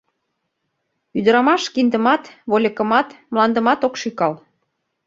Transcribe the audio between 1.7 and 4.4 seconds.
киндымат, вольыкымат, мландымат ок шӱкал.